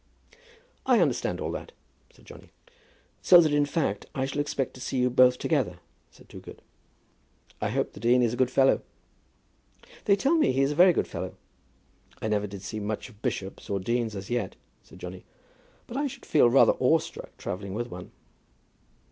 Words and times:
"I 0.83 0.99
understand 0.99 1.39
all 1.39 1.51
that," 1.51 1.73
said 2.11 2.25
Johnny. 2.25 2.49
"So 3.21 3.39
that, 3.39 3.53
in 3.53 3.67
fact, 3.67 4.07
I 4.15 4.25
shall 4.25 4.41
expect 4.41 4.73
to 4.73 4.81
see 4.81 4.97
you 4.97 5.11
both 5.11 5.37
together," 5.37 5.77
said 6.09 6.27
Toogood. 6.27 6.63
"I 7.61 7.69
hope 7.69 7.93
the 7.93 7.99
dean 7.99 8.23
is 8.23 8.33
a 8.33 8.35
good 8.35 8.49
fellow." 8.49 8.81
"They 10.05 10.15
tell 10.15 10.37
me 10.37 10.53
he 10.53 10.63
is 10.63 10.71
a 10.71 10.75
very 10.81 10.91
good 10.91 11.07
fellow." 11.07 11.35
"I 12.19 12.29
never 12.29 12.47
did 12.47 12.63
see 12.63 12.79
much 12.79 13.09
of 13.09 13.21
bishops 13.21 13.69
or 13.69 13.79
deans 13.79 14.15
as 14.15 14.31
yet," 14.31 14.55
said 14.81 14.97
Johnny, 14.97 15.23
"and 15.87 15.99
I 15.99 16.07
should 16.07 16.25
feel 16.25 16.49
rather 16.49 16.73
awe 16.79 16.97
struck 16.97 17.37
travelling 17.37 17.75
with 17.75 17.91
one." 17.91 18.09